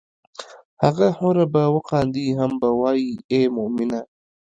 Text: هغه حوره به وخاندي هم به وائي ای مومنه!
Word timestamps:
هغه 0.83 1.07
حوره 1.17 1.45
به 1.53 1.63
وخاندي 1.75 2.27
هم 2.39 2.51
به 2.61 2.69
وائي 2.79 3.09
ای 3.31 3.41
مومنه! 3.55 3.99